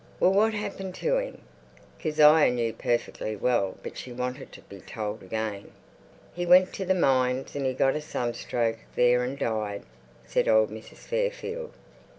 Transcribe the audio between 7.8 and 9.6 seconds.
a sunstroke there and